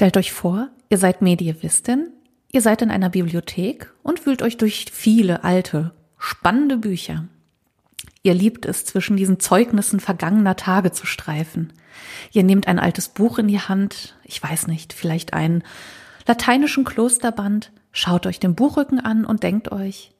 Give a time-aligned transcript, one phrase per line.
[0.00, 2.08] Stellt euch vor, ihr seid Medievistin,
[2.50, 7.28] ihr seid in einer Bibliothek und wühlt euch durch viele alte, spannende Bücher.
[8.22, 11.74] Ihr liebt es, zwischen diesen Zeugnissen vergangener Tage zu streifen.
[12.32, 15.64] Ihr nehmt ein altes Buch in die Hand, ich weiß nicht, vielleicht einen
[16.26, 20.14] lateinischen Klosterband, schaut euch den Buchrücken an und denkt euch,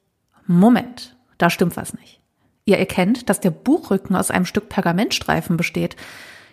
[0.46, 2.20] Moment, da stimmt was nicht.
[2.66, 5.96] Ihr erkennt, dass der Buchrücken aus einem Stück Pergamentstreifen besteht.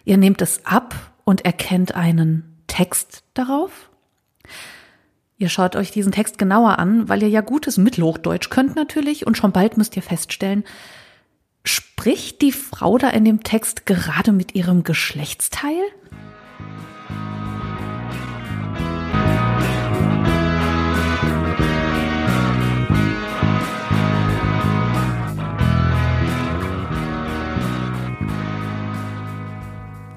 [0.05, 3.89] Ihr nehmt es ab und erkennt einen Text darauf?
[5.37, 9.37] Ihr schaut euch diesen Text genauer an, weil ihr ja gutes Mittelhochdeutsch könnt natürlich und
[9.37, 10.63] schon bald müsst ihr feststellen,
[11.63, 15.83] spricht die Frau da in dem Text gerade mit ihrem Geschlechtsteil?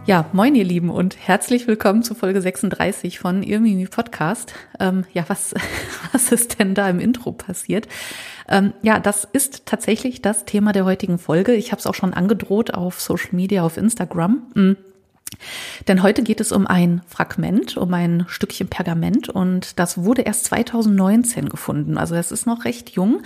[0.07, 4.55] Ja, moin ihr Lieben und herzlich willkommen zu Folge 36 von Ihr Mimi Podcast.
[4.81, 5.55] Ähm, ja, was,
[6.13, 7.87] was ist denn da im Intro passiert?
[8.49, 11.53] Ähm, ja, das ist tatsächlich das Thema der heutigen Folge.
[11.53, 14.43] Ich habe es auch schon angedroht auf Social Media, auf Instagram.
[14.55, 14.77] Mhm.
[15.87, 20.47] Denn heute geht es um ein Fragment, um ein Stückchen Pergament und das wurde erst
[20.47, 21.99] 2019 gefunden.
[21.99, 23.23] Also es ist noch recht jung.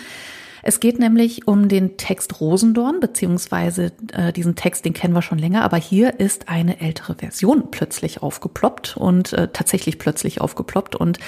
[0.66, 5.38] Es geht nämlich um den Text Rosendorn, beziehungsweise äh, diesen Text, den kennen wir schon
[5.38, 11.18] länger, aber hier ist eine ältere Version plötzlich aufgeploppt und äh, tatsächlich plötzlich aufgeploppt und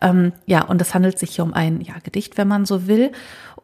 [0.00, 3.10] ähm, ja, und es handelt sich hier um ein ja, Gedicht, wenn man so will.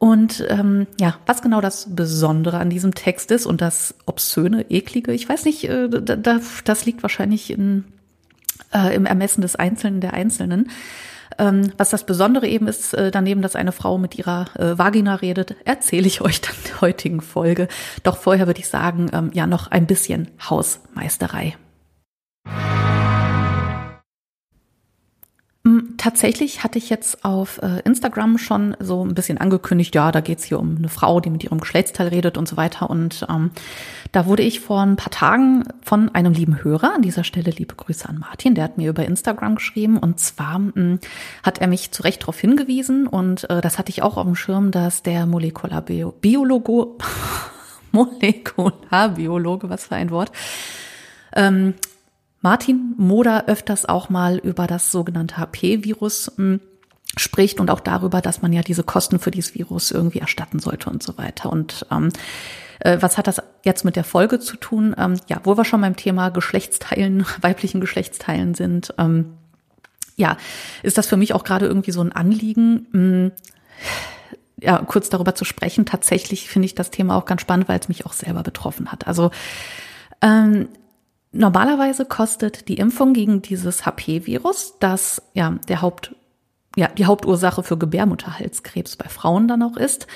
[0.00, 5.12] Und ähm, ja, was genau das Besondere an diesem Text ist und das obszöne, eklige,
[5.12, 7.84] ich weiß nicht, äh, da, das liegt wahrscheinlich in,
[8.74, 10.70] äh, im Ermessen des Einzelnen der Einzelnen.
[11.38, 15.16] Ähm, was das Besondere eben ist, äh, daneben, dass eine Frau mit ihrer äh, Vagina
[15.16, 17.68] redet, erzähle ich euch dann in der heutigen Folge.
[18.02, 21.56] Doch vorher würde ich sagen, ähm, ja, noch ein bisschen Hausmeisterei.
[26.04, 30.44] Tatsächlich hatte ich jetzt auf äh, Instagram schon so ein bisschen angekündigt, ja, da geht's
[30.44, 32.90] hier um eine Frau, die mit ihrem Geschlechtsteil redet und so weiter.
[32.90, 33.52] Und ähm,
[34.12, 37.74] da wurde ich vor ein paar Tagen von einem lieben Hörer, an dieser Stelle liebe
[37.74, 40.98] Grüße an Martin, der hat mir über Instagram geschrieben und zwar mh, mm,
[41.42, 44.36] hat er mich zu Recht darauf hingewiesen und äh, das hatte ich auch auf dem
[44.36, 46.86] Schirm, dass der Molekularbiologe,
[47.92, 50.32] Molekularbiologe, was für ein Wort,
[51.34, 51.72] ähm,
[52.44, 56.60] Martin Moder öfters auch mal über das sogenannte HP-Virus hm,
[57.16, 60.90] spricht und auch darüber, dass man ja diese Kosten für dieses Virus irgendwie erstatten sollte
[60.90, 61.50] und so weiter.
[61.50, 62.10] Und ähm,
[62.80, 64.94] äh, was hat das jetzt mit der Folge zu tun?
[64.98, 69.38] Ähm, ja, wo wir schon beim Thema Geschlechtsteilen, weiblichen Geschlechtsteilen sind, ähm,
[70.16, 70.36] ja,
[70.82, 72.86] ist das für mich auch gerade irgendwie so ein Anliegen.
[72.92, 73.30] Mh,
[74.60, 75.86] ja, kurz darüber zu sprechen.
[75.86, 79.06] Tatsächlich finde ich das Thema auch ganz spannend, weil es mich auch selber betroffen hat.
[79.06, 79.30] Also
[80.20, 80.68] ähm,
[81.34, 86.14] Normalerweise kostet die Impfung gegen dieses HP-Virus, das ja der Haupt,
[86.76, 90.06] ja, die Hauptursache für Gebärmutterhalskrebs bei Frauen dann auch ist,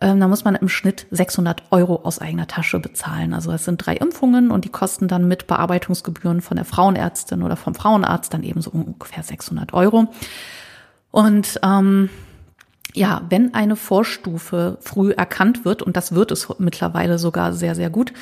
[0.00, 3.34] ähm, da muss man im Schnitt 600 Euro aus eigener Tasche bezahlen.
[3.34, 7.56] Also es sind drei Impfungen und die kosten dann mit Bearbeitungsgebühren von der Frauenärztin oder
[7.56, 10.08] vom Frauenarzt dann eben so ungefähr 600 Euro.
[11.10, 12.08] Und ähm,
[12.94, 17.90] ja, wenn eine Vorstufe früh erkannt wird, und das wird es mittlerweile sogar sehr, sehr
[17.90, 18.12] gut,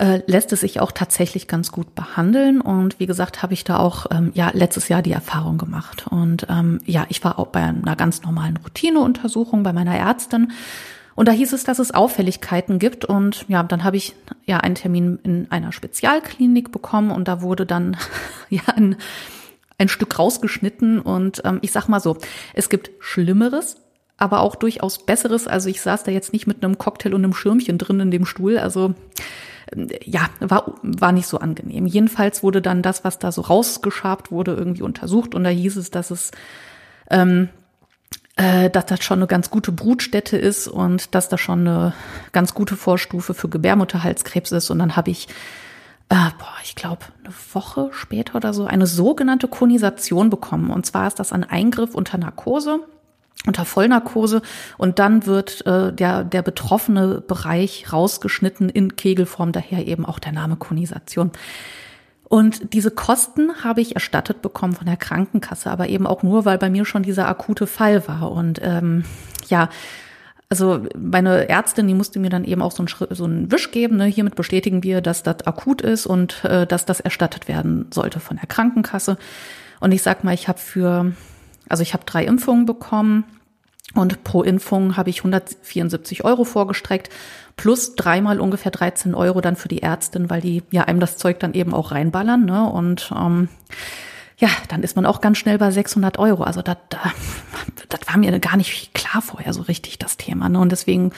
[0.00, 2.62] äh, lässt es sich auch tatsächlich ganz gut behandeln.
[2.62, 6.06] Und wie gesagt, habe ich da auch ähm, ja letztes Jahr die Erfahrung gemacht.
[6.08, 10.52] Und ähm, ja, ich war auch bei einer ganz normalen Routineuntersuchung bei meiner Ärztin.
[11.14, 13.04] Und da hieß es, dass es Auffälligkeiten gibt.
[13.04, 14.14] Und ja, dann habe ich
[14.46, 17.98] ja einen Termin in einer Spezialklinik bekommen und da wurde dann
[18.48, 18.96] ja ein,
[19.76, 20.98] ein Stück rausgeschnitten.
[20.98, 22.16] Und ähm, ich sag mal so,
[22.54, 23.76] es gibt Schlimmeres,
[24.16, 25.46] aber auch durchaus Besseres.
[25.46, 28.24] Also ich saß da jetzt nicht mit einem Cocktail und einem Schirmchen drin in dem
[28.24, 28.56] Stuhl.
[28.56, 28.94] Also
[30.04, 31.86] ja, war, war nicht so angenehm.
[31.86, 35.90] Jedenfalls wurde dann das, was da so rausgeschabt wurde, irgendwie untersucht und da hieß es,
[35.90, 36.30] dass es
[37.10, 37.48] ähm,
[38.36, 41.94] äh, dass das schon eine ganz gute Brutstätte ist und dass das schon eine
[42.32, 44.70] ganz gute Vorstufe für Gebärmutterhalskrebs ist.
[44.70, 45.28] Und dann habe ich,
[46.08, 50.70] äh, boah, ich glaube, eine Woche später oder so eine sogenannte Konisation bekommen.
[50.70, 52.80] Und zwar ist das ein Eingriff unter Narkose
[53.46, 54.42] unter Vollnarkose
[54.76, 60.32] und dann wird äh, der, der betroffene Bereich rausgeschnitten in Kegelform, daher eben auch der
[60.32, 61.30] Name Konisation.
[62.24, 66.58] Und diese Kosten habe ich erstattet bekommen von der Krankenkasse, aber eben auch nur, weil
[66.58, 68.30] bei mir schon dieser akute Fall war.
[68.30, 69.04] Und ähm,
[69.48, 69.68] ja,
[70.48, 73.96] also meine Ärztin, die musste mir dann eben auch so einen, so einen Wisch geben.
[73.96, 74.04] Ne?
[74.04, 78.36] Hiermit bestätigen wir, dass das akut ist und äh, dass das erstattet werden sollte von
[78.36, 79.16] der Krankenkasse.
[79.80, 81.12] Und ich sag mal, ich habe für
[81.70, 83.24] also ich habe drei Impfungen bekommen
[83.94, 87.10] und pro Impfung habe ich 174 Euro vorgestreckt,
[87.56, 91.40] plus dreimal ungefähr 13 Euro dann für die Ärztin, weil die ja einem das Zeug
[91.40, 92.44] dann eben auch reinballern.
[92.44, 92.70] Ne?
[92.70, 93.48] Und ähm,
[94.38, 96.44] ja, dann ist man auch ganz schnell bei 600 Euro.
[96.44, 96.78] Also das,
[98.06, 100.48] war mir gar nicht klar vorher so richtig das Thema.
[100.48, 100.58] Ne?
[100.60, 101.12] Und deswegen,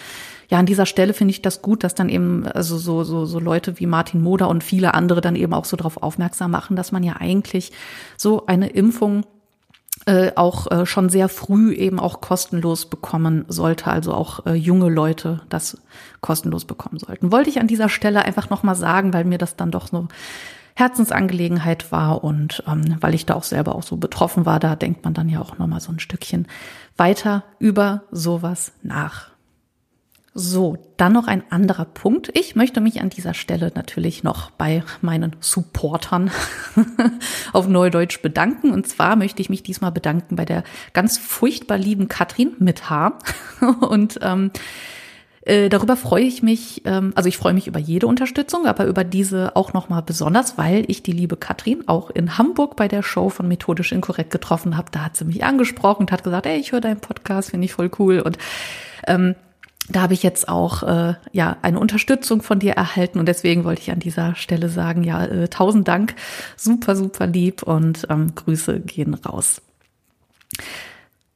[0.48, 3.38] ja, an dieser Stelle finde ich das gut, dass dann eben also so, so, so
[3.38, 6.90] Leute wie Martin Moder und viele andere dann eben auch so darauf aufmerksam machen, dass
[6.90, 7.70] man ja eigentlich
[8.16, 9.24] so eine Impfung
[10.06, 14.88] äh, auch äh, schon sehr früh eben auch kostenlos bekommen sollte, also auch äh, junge
[14.88, 15.78] Leute das
[16.20, 17.30] kostenlos bekommen sollten.
[17.30, 20.08] Wollte ich an dieser Stelle einfach nochmal sagen, weil mir das dann doch so
[20.74, 25.04] Herzensangelegenheit war und ähm, weil ich da auch selber auch so betroffen war, da denkt
[25.04, 26.48] man dann ja auch nochmal so ein Stückchen
[26.96, 29.31] weiter über sowas nach.
[30.34, 32.30] So, dann noch ein anderer Punkt.
[32.32, 36.30] Ich möchte mich an dieser Stelle natürlich noch bei meinen Supportern
[37.52, 38.72] auf Neudeutsch bedanken.
[38.72, 40.64] Und zwar möchte ich mich diesmal bedanken bei der
[40.94, 43.18] ganz furchtbar lieben Katrin mit H.
[43.80, 44.50] Und ähm,
[45.42, 49.04] äh, darüber freue ich mich, ähm, also ich freue mich über jede Unterstützung, aber über
[49.04, 53.28] diese auch nochmal besonders, weil ich die liebe Katrin auch in Hamburg bei der Show
[53.28, 54.90] von Methodisch Inkorrekt getroffen habe.
[54.92, 57.74] Da hat sie mich angesprochen und hat gesagt, ey, ich höre deinen Podcast, finde ich
[57.74, 58.20] voll cool.
[58.20, 58.38] Und
[59.06, 59.34] ähm,
[59.88, 63.82] da habe ich jetzt auch äh, ja eine Unterstützung von dir erhalten und deswegen wollte
[63.82, 66.14] ich an dieser Stelle sagen, ja, äh, tausend Dank,
[66.56, 69.60] super, super lieb und ähm, Grüße gehen raus.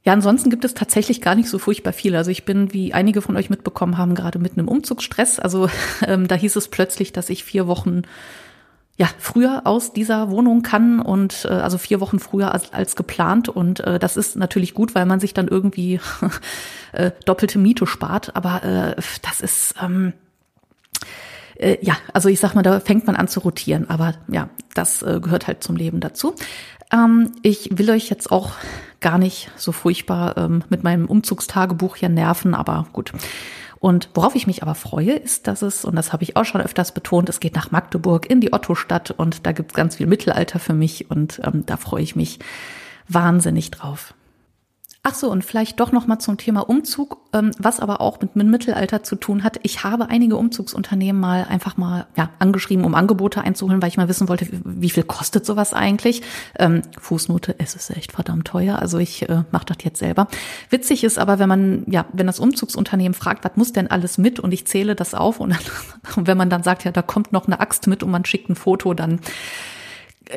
[0.04, 2.14] Ja, ansonsten gibt es tatsächlich gar nicht so furchtbar viel.
[2.14, 5.40] Also ich bin, wie einige von euch mitbekommen haben, gerade mitten im Umzugsstress.
[5.40, 5.68] Also
[6.06, 8.02] ähm, da hieß es plötzlich, dass ich vier Wochen
[8.96, 13.48] ja früher aus dieser Wohnung kann und äh, also vier Wochen früher als, als geplant
[13.48, 16.00] und äh, das ist natürlich gut, weil man sich dann irgendwie
[16.92, 18.34] äh, doppelte Miete spart.
[18.34, 20.14] Aber äh, das ist ähm,
[21.58, 25.02] äh, ja, also ich sag mal, da fängt man an zu rotieren, aber ja, das
[25.02, 26.34] äh, gehört halt zum Leben dazu.
[26.92, 28.52] Ähm, ich will euch jetzt auch
[29.00, 33.12] gar nicht so furchtbar ähm, mit meinem Umzugstagebuch hier nerven, aber gut.
[33.78, 36.60] Und worauf ich mich aber freue, ist, dass es, und das habe ich auch schon
[36.60, 40.06] öfters betont, es geht nach Magdeburg in die Ottostadt und da gibt es ganz viel
[40.06, 42.38] Mittelalter für mich und ähm, da freue ich mich
[43.08, 44.14] wahnsinnig drauf.
[45.08, 48.34] Ach so, und vielleicht doch noch mal zum Thema Umzug, ähm, was aber auch mit,
[48.34, 49.60] mit Mittelalter zu tun hat.
[49.62, 54.08] Ich habe einige Umzugsunternehmen mal einfach mal ja, angeschrieben, um Angebote einzuholen, weil ich mal
[54.08, 56.22] wissen wollte, wie, viel kostet sowas eigentlich.
[56.58, 58.80] Ähm, Fußnote, es ist echt verdammt teuer.
[58.80, 60.26] Also ich äh, mache das jetzt selber.
[60.70, 64.40] Witzig ist aber, wenn man, ja, wenn das Umzugsunternehmen fragt, was muss denn alles mit
[64.40, 65.60] und ich zähle das auf und, dann,
[66.16, 68.50] und wenn man dann sagt, ja, da kommt noch eine Axt mit und man schickt
[68.50, 69.20] ein Foto, dann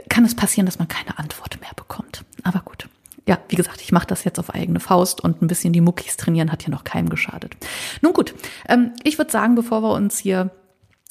[0.10, 2.24] kann es passieren, dass man keine Antwort mehr bekommt.
[2.44, 2.88] Aber gut
[3.30, 6.18] ja, wie gesagt, ich mache das jetzt auf eigene Faust und ein bisschen die Muckis
[6.18, 7.56] trainieren hat ja noch keinem geschadet.
[8.02, 8.34] Nun gut,
[8.68, 10.50] ähm, ich würde sagen, bevor wir uns hier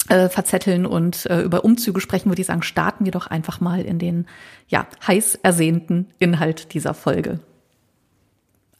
[0.09, 3.79] äh, verzetteln und äh, über Umzüge sprechen, würde ich sagen, starten wir doch einfach mal
[3.79, 4.27] in den
[4.67, 7.39] ja heiß ersehnten Inhalt dieser Folge.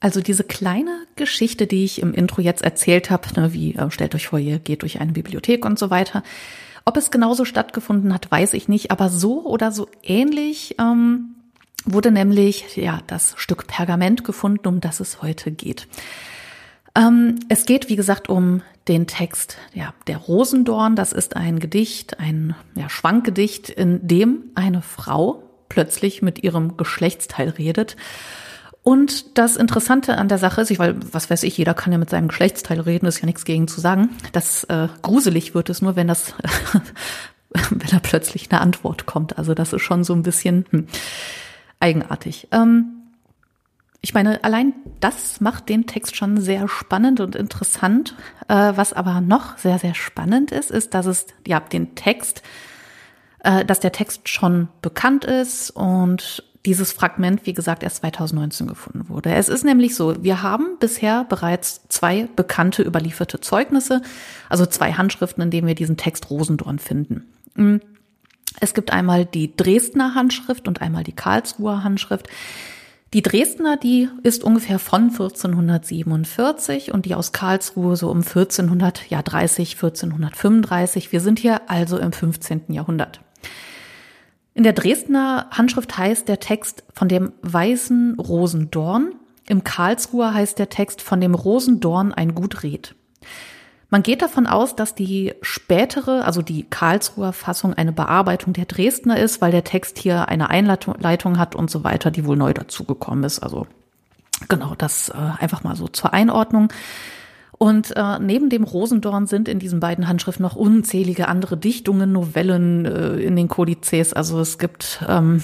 [0.01, 4.15] Also diese kleine Geschichte, die ich im Intro jetzt erzählt habe, ne, wie äh, stellt
[4.15, 6.24] euch vor, ihr geht durch eine Bibliothek und so weiter.
[6.83, 11.36] Ob es genauso stattgefunden hat, weiß ich nicht, aber so oder so ähnlich ähm,
[11.86, 15.88] wurde nämlich ja das Stück Pergament gefunden, um das es heute geht.
[16.96, 20.96] Ähm, es geht, wie gesagt, um den Text ja, der Rosendorn.
[20.96, 27.50] Das ist ein Gedicht, ein ja, Schwankgedicht, in dem eine Frau plötzlich mit ihrem Geschlechtsteil
[27.50, 27.96] redet.
[28.82, 32.00] Und das Interessante an der Sache ist, ich, weil, was weiß ich, jeder kann ja
[32.00, 34.10] mit seinem Geschlechtsteil reden, ist ja nichts gegen zu sagen.
[34.32, 36.34] Das äh, gruselig wird es nur, wenn das,
[37.70, 39.38] wenn da plötzlich eine Antwort kommt.
[39.38, 40.66] Also das ist schon so ein bisschen.
[40.72, 40.88] Hm
[41.80, 42.48] eigenartig.
[42.52, 43.00] Ähm,
[44.01, 48.15] ich meine, allein das macht den Text schon sehr spannend und interessant.
[48.48, 52.42] Äh, was aber noch sehr, sehr spannend ist, ist, dass es ja den Text,
[53.44, 59.10] äh, dass der Text schon bekannt ist und dieses Fragment, wie gesagt, erst 2019 gefunden
[59.10, 59.34] wurde.
[59.34, 64.01] Es ist nämlich so, wir haben bisher bereits zwei bekannte überlieferte Zeugnisse,
[64.50, 67.25] also zwei Handschriften, in denen wir diesen Text Rosendorn finden.
[68.60, 72.27] Es gibt einmal die Dresdner Handschrift und einmal die Karlsruher Handschrift.
[73.13, 81.12] Die Dresdner, die ist ungefähr von 1447 und die aus Karlsruhe so um 1430, 1435.
[81.12, 82.65] Wir sind hier also im 15.
[82.70, 83.22] Jahrhundert.
[84.53, 89.15] In der Dresdner Handschrift heißt der Text von dem weißen Rosendorn.
[89.48, 92.94] Im Karlsruher heißt der Text von dem Rosendorn ein gut Red.
[93.91, 99.19] Man geht davon aus, dass die spätere, also die Karlsruher Fassung eine Bearbeitung der Dresdner
[99.19, 103.24] ist, weil der Text hier eine Einleitung hat und so weiter, die wohl neu dazugekommen
[103.24, 103.39] ist.
[103.39, 103.65] Also
[104.48, 106.72] genau, das äh, einfach mal so zur Einordnung.
[107.58, 112.86] Und äh, neben dem Rosendorn sind in diesen beiden Handschriften noch unzählige andere Dichtungen, Novellen
[112.86, 114.13] äh, in den Kodizes.
[114.13, 115.43] Also es gibt ähm,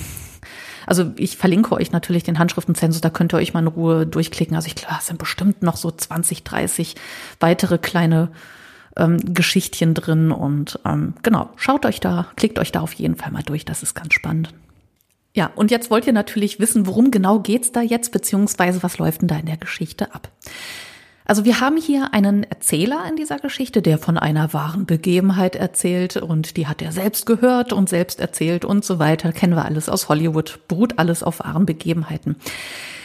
[0.86, 4.56] also ich verlinke euch natürlich den Handschriftenzensus, da könnt ihr euch mal in Ruhe durchklicken.
[4.56, 6.96] Also ich glaube, es sind bestimmt noch so 20, 30
[7.40, 8.30] weitere kleine
[8.98, 10.32] ähm, Geschichtchen drin.
[10.32, 13.84] Und ähm, genau, schaut euch da, klickt euch da auf jeden Fall mal durch, das
[13.84, 14.54] ist ganz spannend.
[15.34, 19.22] Ja, und jetzt wollt ihr natürlich wissen, worum genau geht's da jetzt, beziehungsweise was läuft
[19.22, 20.30] denn da in der Geschichte ab?
[21.28, 26.18] Also wir haben hier einen Erzähler in dieser Geschichte, der von einer wahren Begebenheit erzählt
[26.18, 29.32] und die hat er selbst gehört und selbst erzählt und so weiter.
[29.32, 32.36] Kennen wir alles aus Hollywood, beruht alles auf wahren Begebenheiten.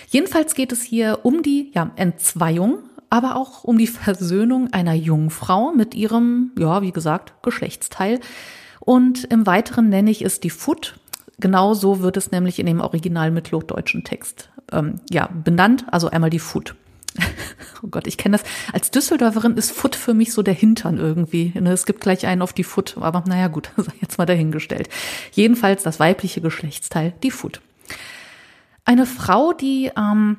[0.08, 5.72] Jedenfalls geht es hier um die ja, Entzweiung, aber auch um die Versöhnung einer Jungfrau
[5.72, 8.20] mit ihrem, ja, wie gesagt, Geschlechtsteil.
[8.80, 10.98] Und im Weiteren nenne ich es die Foot.
[11.38, 15.86] Genau so wird es nämlich in dem original mittelhochdeutschen Text ähm, ja, benannt.
[15.90, 16.74] Also einmal die Foot.
[17.82, 18.46] oh Gott, ich kenne das.
[18.72, 21.52] Als Düsseldorferin ist Foot für mich so der Hintern irgendwie.
[21.58, 24.88] Ne, es gibt gleich einen auf die Foot, aber naja gut, jetzt mal dahingestellt.
[25.32, 27.60] Jedenfalls das weibliche Geschlechtsteil, die Foot.
[28.84, 30.38] Eine Frau, die ähm,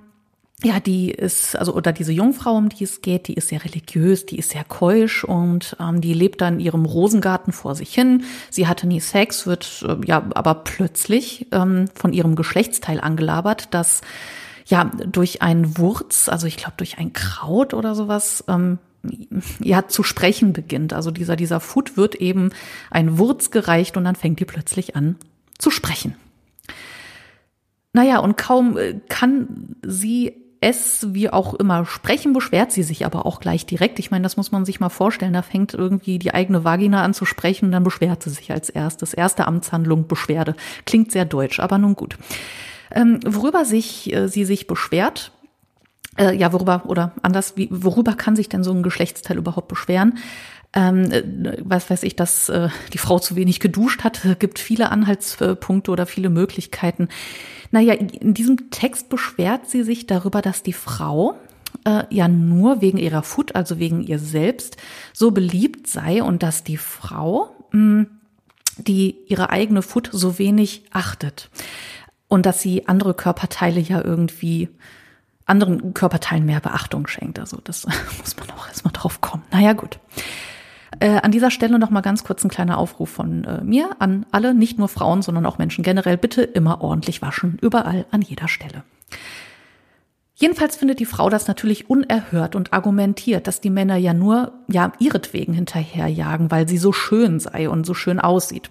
[0.64, 4.28] ja, die ist, also, oder diese Jungfrau, um die es geht, die ist sehr religiös,
[4.28, 8.24] die ist sehr keusch und ähm, die lebt da in ihrem Rosengarten vor sich hin.
[8.52, 14.02] Sie hatte nie Sex, wird äh, ja aber plötzlich ähm, von ihrem Geschlechtsteil angelabert, dass
[14.72, 18.80] ja durch einen Wurz, also ich glaube durch ein Kraut oder sowas, ähm,
[19.60, 20.94] ja zu sprechen beginnt.
[20.94, 22.52] Also dieser dieser Food wird eben
[22.90, 25.16] ein Wurz gereicht und dann fängt die plötzlich an
[25.58, 26.16] zu sprechen.
[27.94, 33.26] Naja, und kaum äh, kann sie es wie auch immer sprechen, beschwert sie sich aber
[33.26, 33.98] auch gleich direkt.
[33.98, 35.34] Ich meine, das muss man sich mal vorstellen.
[35.34, 38.70] Da fängt irgendwie die eigene Vagina an zu sprechen und dann beschwert sie sich als
[38.70, 39.16] erstes.
[39.16, 40.56] Erste Amtshandlung, Beschwerde.
[40.86, 42.16] Klingt sehr deutsch, aber nun gut.
[42.94, 45.32] Ähm, worüber sich äh, sie sich beschwert,
[46.18, 50.20] äh, ja, worüber, oder anders, wie, worüber kann sich denn so ein Geschlechtsteil überhaupt beschweren?
[50.74, 51.24] ähm, äh,
[51.64, 56.06] was weiß ich, dass äh, die Frau zu wenig geduscht hat, gibt viele Anhaltspunkte oder
[56.06, 57.10] viele Möglichkeiten.
[57.72, 61.36] Naja, in diesem Text beschwert sie sich darüber, dass die Frau
[61.86, 64.78] äh, ja nur wegen ihrer Food, also wegen ihr selbst,
[65.14, 68.08] so beliebt sei und dass die Frau, mh, hm,
[68.78, 71.50] die ihre eigene Food so wenig achtet
[72.32, 74.70] und dass sie andere Körperteile ja irgendwie
[75.46, 77.40] anderen Körperteilen mehr Beachtung schenkt.
[77.40, 77.86] Also das
[78.20, 79.44] muss man auch erstmal drauf kommen.
[79.52, 80.00] Naja, gut.
[81.02, 84.26] Äh, an dieser Stelle noch mal ganz kurz ein kleiner Aufruf von äh, mir an
[84.32, 88.48] alle, nicht nur Frauen, sondern auch Menschen generell, bitte immer ordentlich waschen, überall, an jeder
[88.48, 88.84] Stelle.
[90.36, 94.94] Jedenfalls findet die Frau das natürlich unerhört und argumentiert, dass die Männer ja nur ja
[95.00, 98.70] ihretwegen hinterherjagen, weil sie so schön sei und so schön aussieht.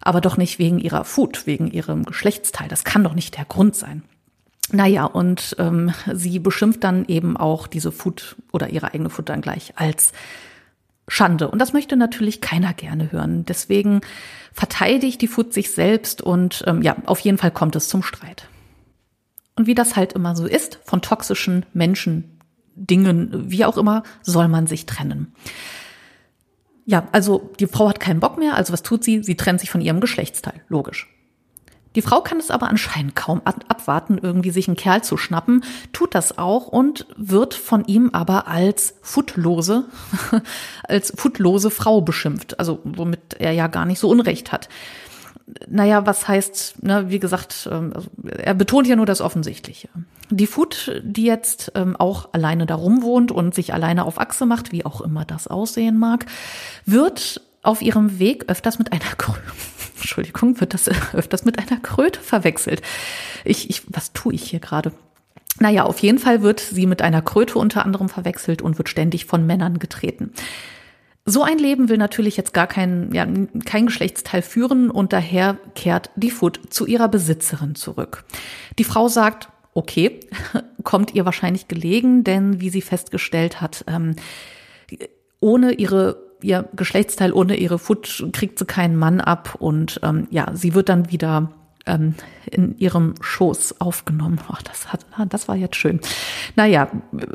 [0.00, 2.68] Aber doch nicht wegen ihrer Food, wegen ihrem Geschlechtsteil.
[2.68, 4.02] Das kann doch nicht der Grund sein.
[4.72, 9.40] Naja, und ähm, sie beschimpft dann eben auch diese Food oder ihre eigene Food dann
[9.40, 10.12] gleich als
[11.08, 11.50] Schande.
[11.50, 13.44] Und das möchte natürlich keiner gerne hören.
[13.44, 14.00] Deswegen
[14.52, 18.46] verteidigt die Food sich selbst und ähm, ja, auf jeden Fall kommt es zum Streit.
[19.56, 22.38] Und wie das halt immer so ist, von toxischen Menschen,
[22.76, 25.34] Dingen, wie auch immer, soll man sich trennen.
[26.86, 29.22] Ja, also die Frau hat keinen Bock mehr, also was tut sie?
[29.22, 31.08] Sie trennt sich von ihrem Geschlechtsteil, logisch.
[31.96, 36.14] Die Frau kann es aber anscheinend kaum abwarten, irgendwie sich einen Kerl zu schnappen, tut
[36.14, 39.86] das auch und wird von ihm aber als futlose,
[40.84, 44.68] als futlose Frau beschimpft, also womit er ja gar nicht so Unrecht hat.
[45.68, 49.88] Naja, was heißt, ne, wie gesagt, ähm, also er betont ja nur das Offensichtliche.
[50.30, 54.72] Die Food, die jetzt ähm, auch alleine darum wohnt und sich alleine auf Achse macht,
[54.72, 56.26] wie auch immer das aussehen mag,
[56.86, 59.02] wird auf ihrem Weg öfters mit einer
[59.96, 62.82] Entschuldigung, wird das öfters mit einer Kröte verwechselt.
[63.44, 64.92] Ich, ich, was tue ich hier gerade?
[65.58, 69.26] Naja, auf jeden Fall wird sie mit einer Kröte unter anderem verwechselt und wird ständig
[69.26, 70.32] von Männern getreten.
[71.30, 73.24] So ein Leben will natürlich jetzt gar kein, ja,
[73.64, 78.24] kein Geschlechtsteil führen und daher kehrt die Foot zu ihrer Besitzerin zurück.
[78.80, 80.18] Die Frau sagt, okay,
[80.82, 84.16] kommt ihr wahrscheinlich gelegen, denn wie sie festgestellt hat, ähm,
[85.38, 90.48] ohne ihre ihr Geschlechtsteil ohne ihre Foot kriegt sie keinen Mann ab und ähm, ja,
[90.54, 91.52] sie wird dann wieder
[91.86, 92.14] ähm,
[92.50, 94.40] in ihrem Schoß aufgenommen.
[94.50, 96.00] Oh, das, hat, das war jetzt schön.
[96.56, 96.90] Naja,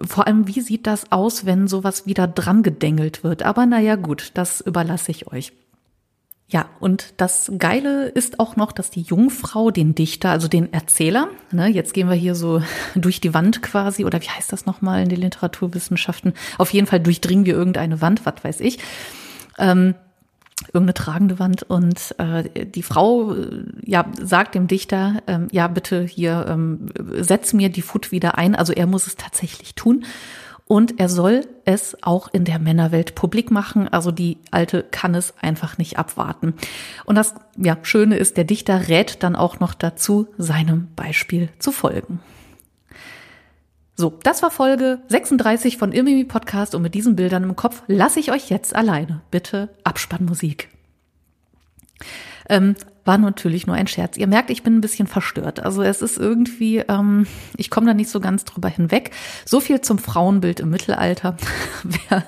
[0.06, 3.44] vor allem, wie sieht das aus, wenn sowas wieder dran gedengelt wird?
[3.44, 5.54] Aber naja, gut, das überlasse ich euch.
[6.48, 11.28] Ja, und das Geile ist auch noch, dass die Jungfrau den Dichter, also den Erzähler,
[11.52, 12.62] ne, jetzt gehen wir hier so
[12.96, 16.34] durch die Wand quasi, oder wie heißt das nochmal in den Literaturwissenschaften?
[16.60, 18.78] Auf jeden Fall durchdringen wir irgendeine Wand, was weiß ich.
[19.58, 19.96] Ähm,
[20.68, 26.04] irgendeine tragende Wand und äh, die Frau äh, ja sagt dem Dichter ähm, ja bitte
[26.04, 26.88] hier ähm,
[27.20, 30.06] setz mir die Foot wieder ein also er muss es tatsächlich tun
[30.68, 33.88] und er soll es auch in der Männerwelt publik machen.
[33.88, 36.56] Also die Alte kann es einfach nicht abwarten.
[37.06, 41.72] Und das ja, Schöne ist, der Dichter rät dann auch noch dazu, seinem Beispiel zu
[41.72, 42.20] folgen.
[43.98, 48.20] So, das war Folge 36 von Imimi Podcast und mit diesen Bildern im Kopf lasse
[48.20, 49.22] ich euch jetzt alleine.
[49.32, 50.68] Bitte Abspannmusik.
[52.50, 52.76] Ähm,
[53.06, 54.18] war natürlich nur ein Scherz.
[54.18, 55.62] Ihr merkt, ich bin ein bisschen verstört.
[55.62, 57.26] Also es ist irgendwie, ähm,
[57.56, 59.12] ich komme da nicht so ganz drüber hinweg.
[59.46, 61.38] So viel zum Frauenbild im Mittelalter.
[61.84, 62.26] wer,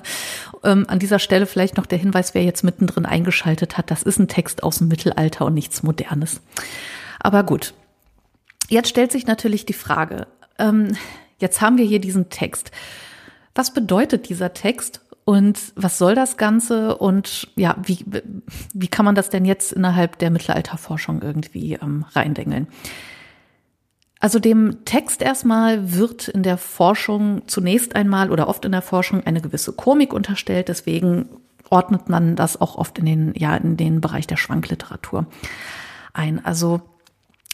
[0.64, 4.18] ähm, an dieser Stelle vielleicht noch der Hinweis, wer jetzt mittendrin eingeschaltet hat, das ist
[4.18, 6.40] ein Text aus dem Mittelalter und nichts Modernes.
[7.20, 7.74] Aber gut.
[8.70, 10.26] Jetzt stellt sich natürlich die Frage,
[10.58, 10.96] ähm,
[11.38, 12.70] jetzt haben wir hier diesen Text.
[13.54, 16.96] Was bedeutet dieser Text und was soll das Ganze?
[16.96, 18.04] Und ja, wie,
[18.72, 22.68] wie kann man das denn jetzt innerhalb der Mittelalterforschung irgendwie ähm, reindengeln?
[24.20, 29.22] Also dem Text erstmal wird in der Forschung zunächst einmal oder oft in der Forschung
[29.24, 30.68] eine gewisse Komik unterstellt.
[30.68, 31.28] Deswegen
[31.70, 35.26] ordnet man das auch oft in den, ja, in den Bereich der Schwankliteratur
[36.12, 36.44] ein.
[36.44, 36.82] Also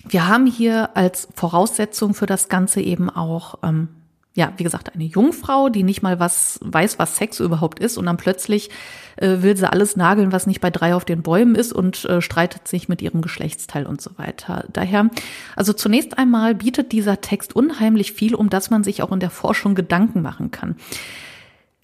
[0.08, 3.88] wir haben hier als Voraussetzung für das Ganze eben auch ähm,
[4.36, 8.06] ja, wie gesagt, eine Jungfrau, die nicht mal was weiß, was Sex überhaupt ist und
[8.06, 8.68] dann plötzlich
[9.16, 12.20] äh, will sie alles nageln, was nicht bei drei auf den Bäumen ist und äh,
[12.20, 14.64] streitet sich mit ihrem Geschlechtsteil und so weiter.
[14.72, 15.08] Daher,
[15.54, 19.30] also zunächst einmal bietet dieser Text unheimlich viel, um das man sich auch in der
[19.30, 20.74] Forschung Gedanken machen kann.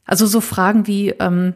[0.05, 1.55] Also so Fragen wie, ähm,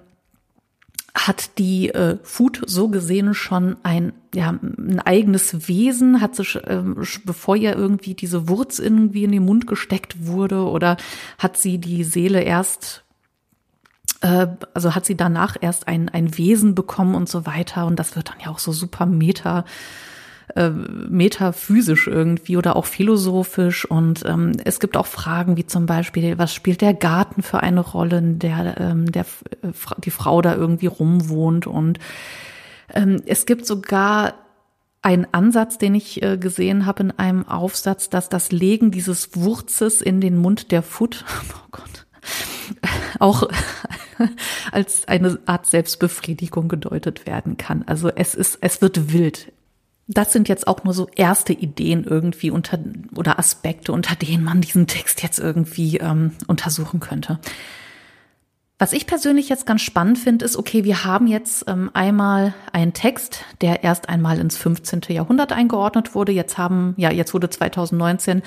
[1.14, 6.82] hat die äh, Food so gesehen schon ein, ja, ein eigenes Wesen, hat sich, äh,
[7.24, 10.96] bevor ihr irgendwie diese Wurz irgendwie in den Mund gesteckt wurde, oder
[11.38, 13.04] hat sie die Seele erst,
[14.20, 17.86] äh, also hat sie danach erst ein, ein Wesen bekommen und so weiter.
[17.86, 19.64] Und das wird dann ja auch so super meta
[20.56, 23.84] äh, metaphysisch irgendwie oder auch philosophisch.
[23.84, 27.80] Und ähm, es gibt auch Fragen wie zum Beispiel, was spielt der Garten für eine
[27.80, 29.24] Rolle, in der, ähm, der
[29.62, 31.66] äh, die Frau da irgendwie rumwohnt.
[31.66, 32.02] Und ähm,
[32.88, 34.34] es gibt sogar
[35.02, 40.00] einen Ansatz, den ich äh, gesehen habe in einem Aufsatz, dass das Legen dieses Wurzes
[40.00, 42.06] in den Mund der Foot, oh Gott,
[43.18, 43.48] auch
[44.72, 47.84] als eine Art Selbstbefriedigung gedeutet werden kann.
[47.86, 49.52] Also es ist, es wird wild
[50.06, 52.78] das sind jetzt auch nur so erste Ideen irgendwie unter
[53.14, 57.38] oder Aspekte, unter denen man diesen Text jetzt irgendwie ähm, untersuchen könnte.
[58.84, 62.92] Was ich persönlich jetzt ganz spannend finde, ist, okay, wir haben jetzt ähm, einmal einen
[62.92, 65.00] Text, der erst einmal ins 15.
[65.08, 66.32] Jahrhundert eingeordnet wurde.
[66.32, 68.42] Jetzt haben, ja, jetzt wurde 2019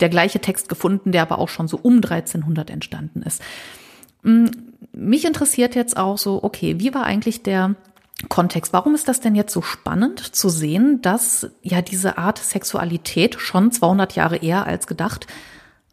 [0.00, 3.40] der gleiche Text gefunden, der aber auch schon so um 1300 entstanden ist.
[4.24, 4.50] Hm,
[4.92, 7.74] mich interessiert jetzt auch so, okay, wie war eigentlich der
[8.28, 8.74] Kontext.
[8.74, 13.72] Warum ist das denn jetzt so spannend zu sehen, dass ja diese Art Sexualität schon
[13.72, 15.26] 200 Jahre eher als gedacht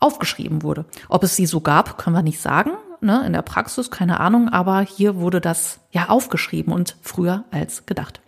[0.02, 0.84] aufgeschrieben wurde?
[1.08, 2.72] Ob es sie so gab, können wir nicht sagen.
[3.02, 3.26] Ne?
[3.26, 8.22] In der Praxis keine Ahnung, aber hier wurde das ja aufgeschrieben und früher als gedacht.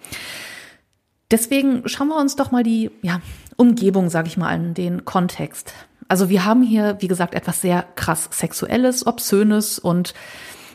[1.29, 3.21] Deswegen schauen wir uns doch mal die ja,
[3.57, 5.73] Umgebung, sage ich mal, an, den Kontext.
[6.07, 10.13] Also wir haben hier, wie gesagt, etwas sehr krass Sexuelles, Obszönes und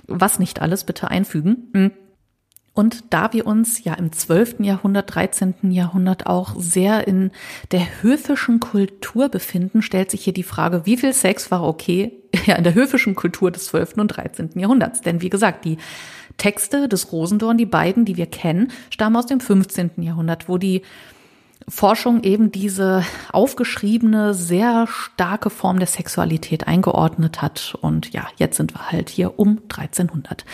[0.07, 1.93] was nicht alles bitte einfügen.
[2.75, 4.61] Und da wir uns ja im 12.
[4.61, 5.73] Jahrhundert, 13.
[5.73, 7.31] Jahrhundert auch sehr in
[7.71, 12.13] der höfischen Kultur befinden, stellt sich hier die Frage, wie viel Sex war okay
[12.47, 13.99] ja, in der höfischen Kultur des 12.
[13.99, 14.51] und 13.
[14.55, 15.03] Jahrhunderts?
[15.03, 15.77] Denn wie gesagt, die
[16.39, 19.91] Texte des Rosendorn, die beiden, die wir kennen, stammen aus dem 15.
[19.99, 20.81] Jahrhundert, wo die
[21.69, 27.77] Forschung eben diese aufgeschriebene, sehr starke Form der Sexualität eingeordnet hat.
[27.81, 30.45] Und ja, jetzt sind wir halt hier um 1300.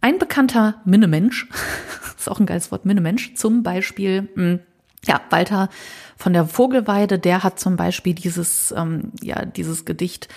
[0.00, 1.48] Ein bekannter Minnemensch,
[2.16, 4.60] ist auch ein geiles Wort, Minnemensch, zum Beispiel, hm,
[5.06, 5.68] ja, Walter
[6.16, 10.28] von der Vogelweide, der hat zum Beispiel dieses, ähm, ja, dieses Gedicht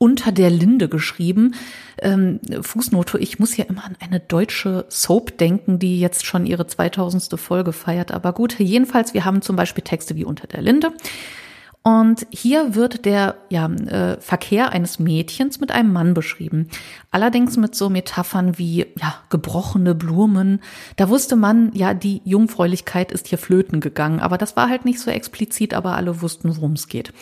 [0.00, 1.54] unter der Linde geschrieben.
[2.00, 6.66] Ähm, Fußnote, ich muss ja immer an eine deutsche Soap denken, die jetzt schon ihre
[6.66, 7.38] 2000.
[7.38, 8.10] Folge feiert.
[8.10, 10.94] Aber gut, jedenfalls, wir haben zum Beispiel Texte wie unter der Linde.
[11.82, 16.68] Und hier wird der ja, äh, Verkehr eines Mädchens mit einem Mann beschrieben.
[17.10, 20.60] Allerdings mit so Metaphern wie ja, gebrochene Blumen.
[20.96, 24.20] Da wusste man, ja, die Jungfräulichkeit ist hier flöten gegangen.
[24.20, 27.14] Aber das war halt nicht so explizit, aber alle wussten, worum es geht.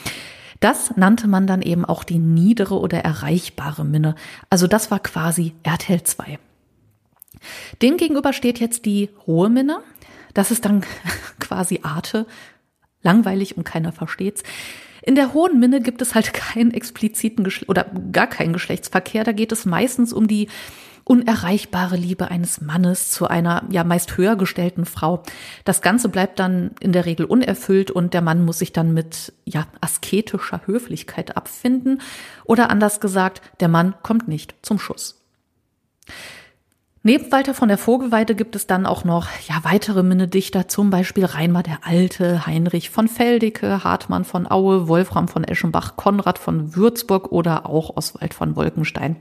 [0.58, 4.16] Das nannte man dann eben auch die niedere oder erreichbare Minne.
[4.50, 6.40] Also das war quasi RTL 2.
[7.80, 9.78] Dem gegenüber steht jetzt die hohe Minne.
[10.34, 10.84] Das ist dann
[11.38, 12.26] quasi Arte
[13.02, 14.42] langweilig und keiner versteht's.
[15.02, 19.24] In der hohen Minne gibt es halt keinen expliziten Geschle oder gar keinen Geschlechtsverkehr.
[19.24, 20.48] Da geht es meistens um die
[21.08, 25.22] unerreichbare Liebe eines Mannes zu einer ja meist höher gestellten Frau.
[25.64, 29.32] Das Ganze bleibt dann in der Regel unerfüllt und der Mann muss sich dann mit
[29.46, 32.02] ja asketischer Höflichkeit abfinden
[32.44, 35.24] oder anders gesagt, der Mann kommt nicht zum Schuss.
[37.04, 41.24] Neben Walter von der Vogelweide gibt es dann auch noch ja, weitere Minnedichter, zum Beispiel
[41.24, 47.30] Reinmar der Alte, Heinrich von Feldicke, Hartmann von Aue, Wolfram von Eschenbach, Konrad von Würzburg
[47.30, 49.16] oder auch Oswald von Wolkenstein.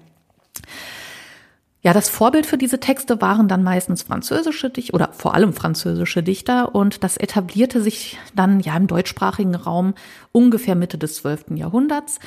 [1.84, 6.24] Ja, das Vorbild für diese Texte waren dann meistens französische Dichter oder vor allem französische
[6.24, 9.94] Dichter und das etablierte sich dann ja im deutschsprachigen Raum
[10.32, 11.52] ungefähr Mitte des 12.
[11.52, 12.20] Jahrhunderts.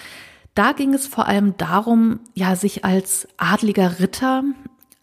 [0.55, 4.45] Da ging es vor allem darum, ja, sich als adliger Ritter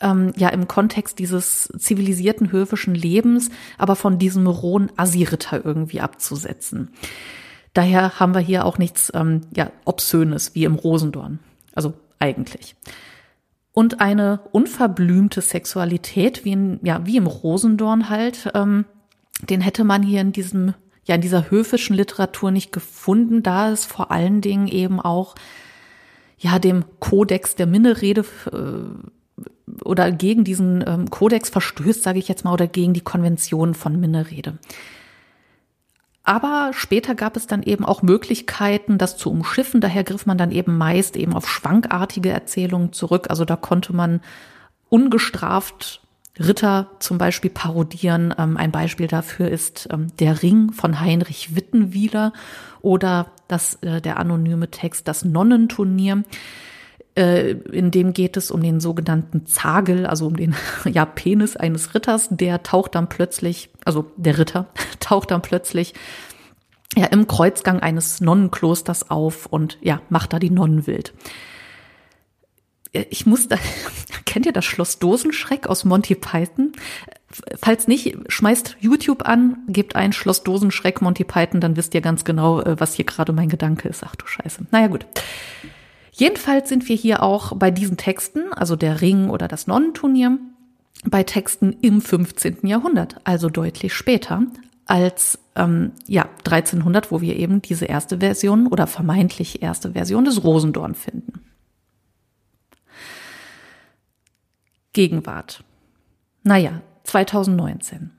[0.01, 6.91] ähm, ja im Kontext dieses zivilisierten höfischen Lebens, aber von diesem rohen Assi-Ritter irgendwie abzusetzen.
[7.73, 11.39] Daher haben wir hier auch nichts ähm, ja, Obszönes wie im Rosendorn.
[11.73, 12.75] Also eigentlich.
[13.71, 18.85] Und eine unverblümte Sexualität, wie, in, ja, wie im Rosendorn halt, ähm,
[19.47, 20.73] den hätte man hier in diesem,
[21.05, 25.35] ja, in dieser höfischen Literatur nicht gefunden, da es vor allen Dingen eben auch,
[26.39, 29.09] ja, dem Kodex der Minderrede äh,
[29.83, 33.99] oder gegen diesen ähm, Kodex verstößt, sage ich jetzt mal, oder gegen die Konvention von
[33.99, 34.57] Minderrede.
[36.23, 39.79] Aber später gab es dann eben auch Möglichkeiten, das zu umschiffen.
[39.79, 43.27] Daher griff man dann eben meist eben auf schwankartige Erzählungen zurück.
[43.29, 44.19] Also da konnte man
[44.89, 46.01] ungestraft
[46.39, 48.33] Ritter zum Beispiel parodieren.
[48.37, 52.33] Ähm, ein Beispiel dafür ist ähm, Der Ring von Heinrich Wittenwieler
[52.81, 56.23] oder das, äh, der anonyme Text Das Nonnenturnier.
[57.17, 61.95] Äh, in dem geht es um den sogenannten Zagel, also um den ja, Penis eines
[61.95, 62.27] Ritters.
[62.29, 64.67] Der taucht dann plötzlich, also der Ritter
[64.99, 65.95] taucht dann plötzlich
[66.95, 71.15] ja im Kreuzgang eines Nonnenklosters auf und ja, macht da die Nonnen wild.
[72.93, 73.57] Äh, ich muss da,
[74.25, 76.73] kennt ihr das Schloss Dosenschreck aus Monty Python?
[77.59, 82.25] Falls nicht, schmeißt YouTube an, gebt ein Schloss Dosenschreck Monty Python, dann wisst ihr ganz
[82.25, 84.03] genau, äh, was hier gerade mein Gedanke ist.
[84.05, 84.67] Ach du Scheiße.
[84.69, 85.07] Naja, gut.
[86.17, 90.39] Jedenfalls sind wir hier auch bei diesen Texten, also der Ring oder das Nonnenturnier,
[91.05, 92.65] bei Texten im 15.
[92.65, 94.41] Jahrhundert, also deutlich später
[94.87, 100.43] als ähm, ja 1300, wo wir eben diese erste Version oder vermeintlich erste Version des
[100.43, 101.45] Rosendorn finden.
[104.93, 105.63] Gegenwart.
[106.41, 108.16] Naja, 2019.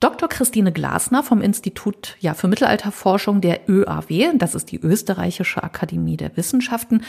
[0.00, 0.28] Dr.
[0.28, 6.36] Christine Glasner vom Institut ja, für Mittelalterforschung der ÖAW, das ist die Österreichische Akademie der
[6.36, 7.02] Wissenschaften,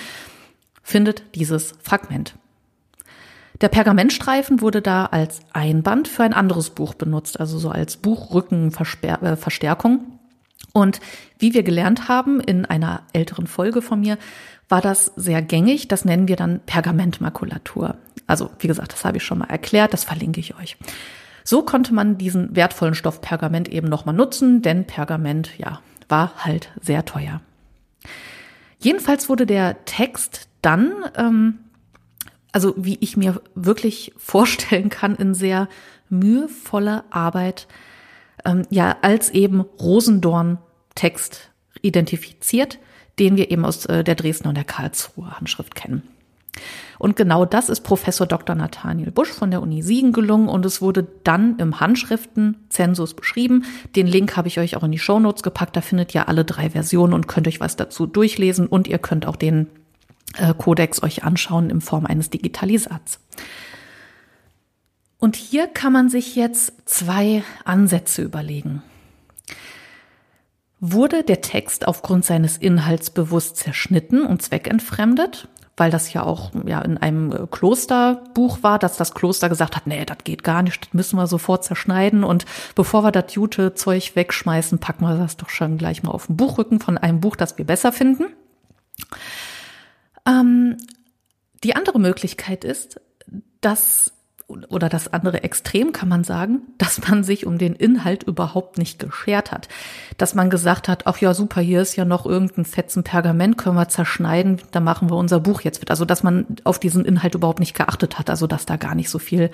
[0.82, 2.36] findet dieses Fragment.
[3.60, 9.96] Der Pergamentstreifen wurde da als Einband für ein anderes Buch benutzt, also so als Buchrückenverstärkung.
[9.96, 10.02] Äh,
[10.74, 11.00] Und
[11.40, 14.18] wie wir gelernt haben in einer älteren Folge von mir,
[14.70, 15.88] war das sehr gängig.
[15.88, 17.96] Das nennen wir dann Pergamentmakulatur.
[18.28, 20.78] Also, wie gesagt, das habe ich schon mal erklärt, das verlinke ich euch.
[21.48, 25.80] So konnte man diesen wertvollen Stoff Pergament eben nochmal nutzen, denn Pergament, ja,
[26.10, 27.40] war halt sehr teuer.
[28.80, 31.60] Jedenfalls wurde der Text dann, ähm,
[32.52, 35.70] also wie ich mir wirklich vorstellen kann, in sehr
[36.10, 37.70] mühevoller Arbeit,
[38.44, 41.50] ähm, ja, als eben Rosendorn-Text
[41.82, 42.78] identifiziert,
[43.20, 46.04] den wir eben aus äh, der Dresdner und der Karlsruher Handschrift kennen.
[47.00, 48.56] Und genau das ist Professor Dr.
[48.56, 53.66] Nathaniel Busch von der Uni Siegen gelungen und es wurde dann im Handschriftenzensus beschrieben.
[53.96, 55.76] Den Link habe ich euch auch in die Show Notes gepackt.
[55.76, 59.26] Da findet ihr alle drei Versionen und könnt euch was dazu durchlesen und ihr könnt
[59.26, 59.68] auch den
[60.38, 63.20] äh, Kodex euch anschauen in Form eines Digitalisats.
[65.20, 68.84] Und hier kann man sich jetzt zwei Ansätze überlegen.
[70.80, 75.48] Wurde der Text aufgrund seines Inhalts bewusst zerschnitten und zweckentfremdet?
[75.78, 79.88] Weil das ja auch ja in einem äh, Klosterbuch war, dass das Kloster gesagt hat,
[79.88, 83.76] nee, das geht gar nicht, das müssen wir sofort zerschneiden und bevor wir das jute
[83.76, 87.36] Zeug wegschmeißen, packen wir das doch schon gleich mal auf den Buchrücken von einem Buch,
[87.36, 88.26] das wir besser finden.
[90.28, 90.78] Ähm,
[91.64, 93.00] die andere Möglichkeit ist,
[93.62, 94.14] dass
[94.48, 98.98] oder das andere Extrem kann man sagen, dass man sich um den Inhalt überhaupt nicht
[98.98, 99.68] geschert hat.
[100.18, 103.76] Dass man gesagt hat, ach ja, super, hier ist ja noch irgendein fetzen Pergament, können
[103.76, 105.92] wir zerschneiden, da machen wir unser Buch jetzt mit.
[105.92, 109.10] Also, dass man auf diesen Inhalt überhaupt nicht geachtet hat, also dass da gar nicht
[109.10, 109.52] so viel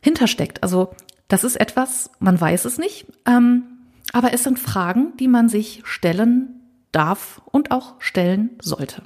[0.00, 0.62] hintersteckt.
[0.64, 0.92] Also,
[1.28, 3.62] das ist etwas, man weiß es nicht, ähm,
[4.12, 9.02] aber es sind Fragen, die man sich stellen darf und auch stellen sollte.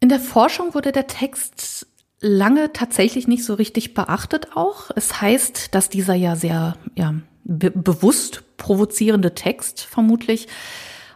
[0.00, 1.86] In der Forschung wurde der Text
[2.20, 4.90] lange tatsächlich nicht so richtig beachtet auch.
[4.94, 10.48] Es heißt, dass dieser ja sehr ja, be bewusst provozierende Text vermutlich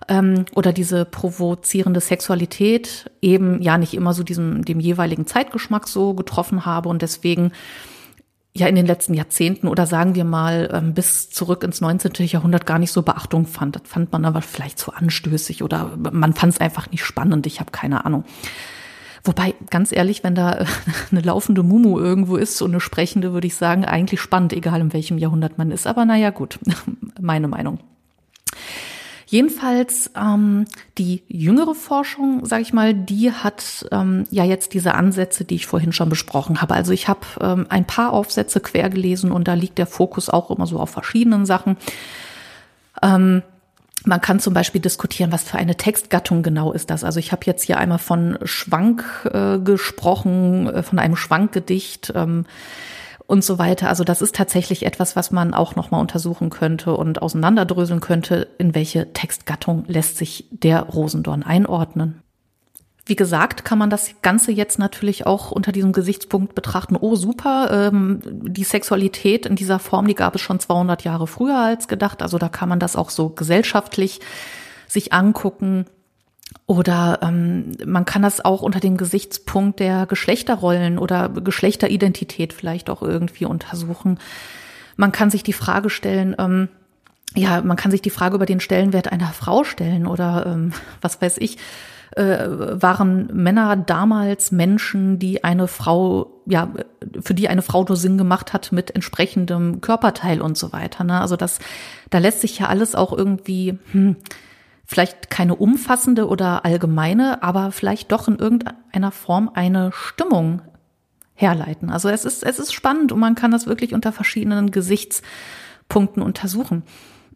[0.08, 6.14] ähm, oder diese provozierende Sexualität eben ja nicht immer so diesem dem jeweiligen Zeitgeschmack so
[6.14, 7.52] getroffen habe und deswegen
[8.52, 12.12] ja in den letzten Jahrzehnten oder sagen wir mal ähm, bis zurück ins 19.
[12.26, 13.76] Jahrhundert gar nicht so Beachtung fand.
[13.76, 17.46] Das fand man aber vielleicht zu anstößig oder man fand es einfach nicht spannend.
[17.46, 18.24] Ich habe keine Ahnung.
[19.22, 20.64] Wobei, ganz ehrlich, wenn da
[21.10, 24.92] eine laufende Mumu irgendwo ist und eine sprechende, würde ich sagen, eigentlich spannend, egal in
[24.92, 25.86] welchem Jahrhundert man ist.
[25.86, 26.58] Aber naja, gut,
[27.20, 27.78] meine Meinung.
[29.30, 30.64] Jedenfalls ähm,
[30.98, 35.68] die jüngere Forschung, sage ich mal, die hat ähm, ja jetzt diese Ansätze, die ich
[35.68, 36.74] vorhin schon besprochen habe.
[36.74, 40.50] Also ich habe ähm, ein paar Aufsätze quer gelesen und da liegt der Fokus auch
[40.50, 41.76] immer so auf verschiedenen Sachen.
[43.02, 43.42] Ähm,
[44.04, 47.04] man kann zum Beispiel diskutieren, was für eine Textgattung genau ist das.
[47.04, 52.12] Also ich habe jetzt hier einmal von Schwank äh, gesprochen, äh, von einem Schwankgedicht.
[52.16, 52.46] Ähm,
[53.30, 53.88] und so weiter.
[53.88, 58.74] Also das ist tatsächlich etwas, was man auch nochmal untersuchen könnte und auseinanderdröseln könnte, in
[58.74, 62.22] welche Textgattung lässt sich der Rosendorn einordnen.
[63.06, 66.96] Wie gesagt, kann man das Ganze jetzt natürlich auch unter diesem Gesichtspunkt betrachten.
[67.00, 71.58] Oh, super, ähm, die Sexualität in dieser Form, die gab es schon 200 Jahre früher
[71.58, 72.22] als gedacht.
[72.22, 74.20] Also da kann man das auch so gesellschaftlich
[74.88, 75.86] sich angucken.
[76.66, 83.02] Oder ähm, man kann das auch unter dem Gesichtspunkt der Geschlechterrollen oder Geschlechteridentität vielleicht auch
[83.02, 84.18] irgendwie untersuchen.
[84.96, 86.68] Man kann sich die Frage stellen, ähm,
[87.34, 91.20] ja, man kann sich die Frage über den Stellenwert einer Frau stellen oder ähm, was
[91.22, 91.58] weiß ich,
[92.16, 96.68] äh, waren Männer damals Menschen, die eine Frau, ja,
[97.20, 101.04] für die eine Frau nur Sinn gemacht hat mit entsprechendem Körperteil und so weiter.
[101.04, 101.20] Ne?
[101.20, 101.60] Also das,
[102.10, 104.16] da lässt sich ja alles auch irgendwie, hm,
[104.90, 110.62] vielleicht keine umfassende oder allgemeine, aber vielleicht doch in irgendeiner Form eine Stimmung
[111.34, 111.90] herleiten.
[111.90, 116.82] Also es ist, es ist spannend und man kann das wirklich unter verschiedenen Gesichtspunkten untersuchen.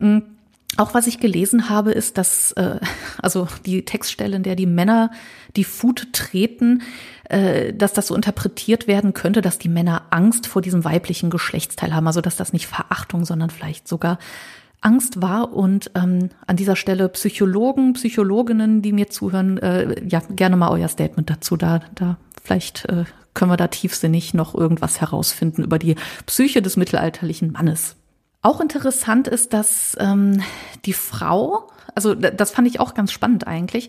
[0.01, 0.25] Hm,
[0.79, 2.81] auch was ich gelesen habe, ist, dass äh,
[3.19, 5.12] also die Textstelle, in der die Männer
[5.55, 6.83] die Food treten,
[7.31, 11.95] äh, dass das so interpretiert werden könnte, dass die Männer Angst vor diesem weiblichen Geschlechtsteil
[11.95, 12.09] haben.
[12.09, 14.19] Also dass das nicht Verachtung, sondern vielleicht sogar
[14.85, 20.57] Angst war und ähm, an dieser Stelle Psychologen, Psychologinnen, die mir zuhören, äh, ja gerne
[20.57, 21.57] mal euer Statement dazu.
[21.57, 26.77] Da, da vielleicht äh, können wir da tiefsinnig noch irgendwas herausfinden über die Psyche des
[26.77, 27.97] mittelalterlichen Mannes.
[28.42, 30.42] Auch interessant ist, dass ähm,
[30.85, 33.88] die Frau, also das fand ich auch ganz spannend eigentlich,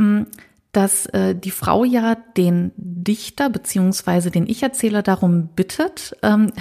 [0.00, 0.26] ähm,
[0.72, 6.52] dass äh, die Frau ja den Dichter beziehungsweise den Ich-Erzähler darum bittet, ähm,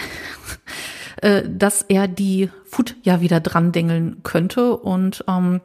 [1.22, 5.62] äh, dass er die Food ja wieder dran dengeln könnte und ähm,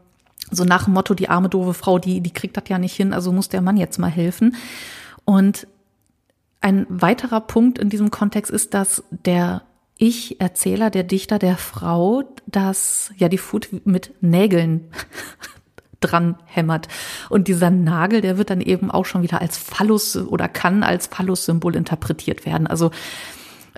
[0.50, 3.12] so nach dem Motto, die arme doofe Frau, die, die kriegt das ja nicht hin,
[3.12, 4.54] also muss der Mann jetzt mal helfen.
[5.24, 5.66] Und
[6.60, 9.62] ein weiterer Punkt in diesem Kontext ist, dass der
[9.98, 14.90] Ich-Erzähler, der Dichter der Frau, dass ja die Food mit Nägeln
[16.00, 16.88] dran hämmert.
[17.28, 21.06] Und dieser Nagel, der wird dann eben auch schon wieder als Phallus oder kann als
[21.08, 22.66] Phallus-Symbol interpretiert werden.
[22.66, 22.90] Also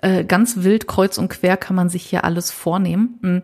[0.02, 3.18] äh, ganz wild kreuz und quer kann man sich hier alles vornehmen.
[3.22, 3.42] Hm.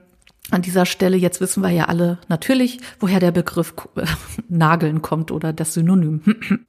[0.50, 3.74] An dieser Stelle, jetzt wissen wir ja alle natürlich, woher der Begriff
[4.48, 6.22] Nageln kommt oder das Synonym.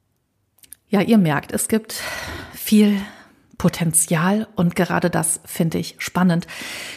[0.88, 2.02] ja, ihr merkt, es gibt
[2.54, 2.98] viel
[3.58, 6.46] Potenzial und gerade das finde ich spannend.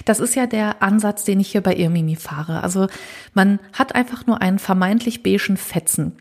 [0.06, 2.64] Das ist ja der Ansatz, den ich hier bei Irmimi fahre.
[2.64, 2.88] Also
[3.34, 6.18] man hat einfach nur einen vermeintlich beigen Fetzen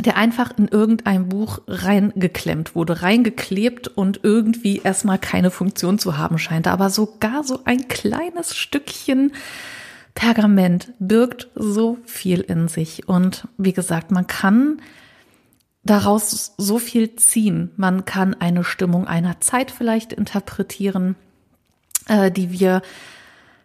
[0.00, 6.38] der einfach in irgendein Buch reingeklemmt wurde, reingeklebt und irgendwie erstmal keine Funktion zu haben
[6.38, 6.66] scheint.
[6.66, 9.32] Aber sogar so ein kleines Stückchen
[10.14, 13.08] Pergament birgt so viel in sich.
[13.08, 14.80] Und wie gesagt, man kann
[15.84, 17.70] daraus so viel ziehen.
[17.76, 21.16] Man kann eine Stimmung einer Zeit vielleicht interpretieren,
[22.08, 22.82] äh, die wir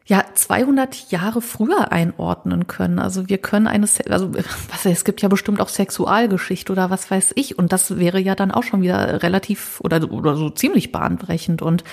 [0.06, 3.00] ja 200 Jahre früher einordnen können.
[3.00, 7.34] Also wir können eine, also was, es gibt ja bestimmt auch Sexualgeschichte oder was weiß
[7.36, 7.58] ich.
[7.58, 11.62] Und das wäre ja dann auch schon wieder relativ oder, oder so ziemlich bahnbrechend.
[11.62, 11.84] Und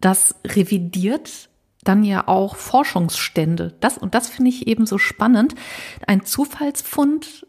[0.00, 1.48] das revidiert
[1.82, 3.74] dann ja auch Forschungsstände.
[3.80, 5.54] Das, und das finde ich eben so spannend.
[6.06, 7.46] Ein Zufallsfund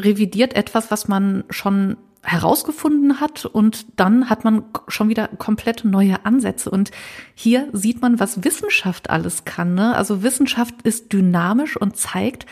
[0.00, 6.24] revidiert etwas, was man schon herausgefunden hat und dann hat man schon wieder komplett neue
[6.24, 6.90] Ansätze und
[7.34, 9.74] hier sieht man, was Wissenschaft alles kann.
[9.74, 9.94] Ne?
[9.94, 12.46] Also Wissenschaft ist dynamisch und zeigt,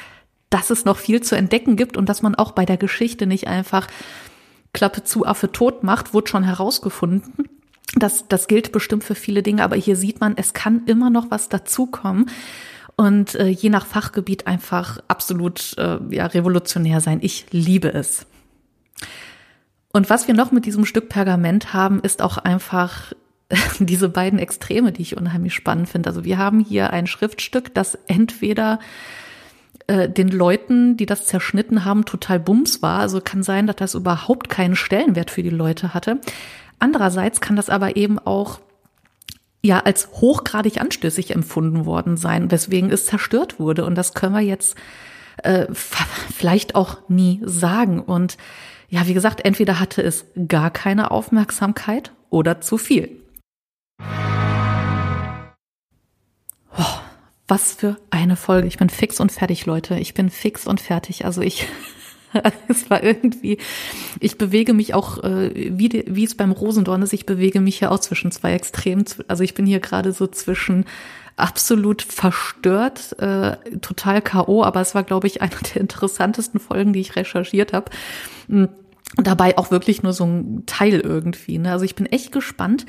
[0.50, 3.48] dass es noch viel zu entdecken gibt und dass man auch bei der Geschichte nicht
[3.48, 3.88] einfach
[4.72, 7.48] Klappe zu Affe tot macht, wurde schon herausgefunden.
[7.94, 11.30] Das, das gilt bestimmt für viele Dinge, aber hier sieht man, es kann immer noch
[11.30, 12.30] was dazukommen
[12.96, 17.18] und äh, je nach Fachgebiet einfach absolut äh, ja, revolutionär sein.
[17.22, 18.26] Ich liebe es.
[19.92, 23.12] Und was wir noch mit diesem Stück Pergament haben, ist auch einfach
[23.78, 26.10] diese beiden Extreme, die ich unheimlich spannend finde.
[26.10, 28.78] Also wir haben hier ein Schriftstück, das entweder
[29.86, 33.00] äh, den Leuten, die das zerschnitten haben, total bums war.
[33.00, 36.20] Also kann sein, dass das überhaupt keinen Stellenwert für die Leute hatte.
[36.78, 38.60] Andererseits kann das aber eben auch
[39.62, 43.84] ja als hochgradig anstößig empfunden worden sein, weswegen es zerstört wurde.
[43.84, 44.76] Und das können wir jetzt
[45.42, 45.66] äh,
[46.34, 48.00] vielleicht auch nie sagen.
[48.00, 48.36] Und
[48.88, 53.20] ja, wie gesagt, entweder hatte es gar keine Aufmerksamkeit oder zu viel.
[56.78, 56.98] Oh,
[57.48, 58.68] was für eine Folge.
[58.68, 59.98] Ich bin fix und fertig, Leute.
[59.98, 61.24] Ich bin fix und fertig.
[61.24, 61.66] Also ich,
[62.68, 63.58] es war irgendwie,
[64.20, 67.80] ich bewege mich auch, äh, wie, die, wie es beim Rosendorn ist, ich bewege mich
[67.80, 69.04] ja auch zwischen zwei Extremen.
[69.28, 70.84] Also ich bin hier gerade so zwischen
[71.36, 77.00] absolut verstört, äh, total K.O., aber es war, glaube ich, eine der interessantesten Folgen, die
[77.00, 77.90] ich recherchiert habe.
[78.48, 78.70] Und
[79.16, 81.58] dabei auch wirklich nur so ein Teil irgendwie.
[81.58, 81.72] Ne?
[81.72, 82.86] Also ich bin echt gespannt,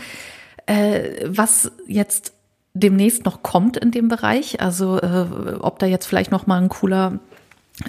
[0.65, 2.33] äh, was jetzt
[2.73, 4.61] demnächst noch kommt in dem Bereich.
[4.61, 5.25] Also äh,
[5.59, 7.19] ob da jetzt vielleicht noch mal ein cooler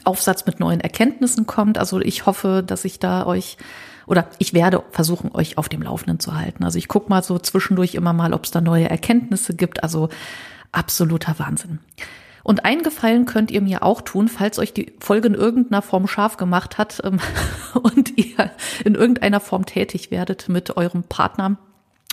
[0.05, 1.79] Aufsatz mit neuen Erkenntnissen kommt.
[1.79, 3.57] Also ich hoffe, dass ich da euch
[4.07, 6.65] oder ich werde versuchen, euch auf dem Laufenden zu halten.
[6.65, 9.83] Also ich gucke mal so zwischendurch immer mal, ob es da neue Erkenntnisse gibt.
[9.83, 10.09] Also
[10.73, 11.79] absoluter Wahnsinn.
[12.43, 16.07] Und einen Gefallen könnt ihr mir auch tun, falls euch die Folge in irgendeiner Form
[16.07, 17.21] scharf gemacht hat ähm,
[17.75, 18.51] und ihr
[18.85, 21.59] in irgendeiner Form tätig werdet mit eurem Partner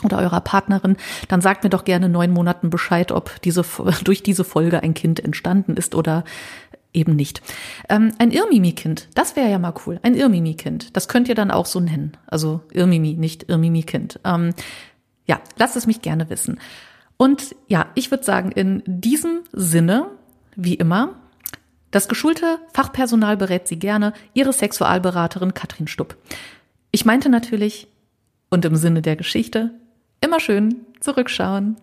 [0.03, 0.97] oder eurer Partnerin,
[1.29, 3.63] dann sagt mir doch gerne neun Monaten Bescheid, ob diese,
[4.03, 6.25] durch diese Folge ein Kind entstanden ist oder
[6.95, 7.41] eben nicht.
[7.89, 9.99] Ähm, ein Irmimi-Kind, das wäre ja mal cool.
[10.03, 12.13] Ein Irmimi-Kind, das könnt ihr dann auch so nennen.
[12.27, 14.19] Also Irmimi, nicht Irmimi-Kind.
[14.23, 14.53] Ähm,
[15.27, 16.59] ja, lasst es mich gerne wissen.
[17.17, 20.07] Und ja, ich würde sagen, in diesem Sinne,
[20.55, 21.15] wie immer,
[21.91, 26.17] das geschulte Fachpersonal berät Sie gerne, Ihre Sexualberaterin Katrin Stupp.
[26.91, 27.87] Ich meinte natürlich,
[28.49, 29.71] und im Sinne der Geschichte,
[30.21, 31.77] immer schön zurückschauen.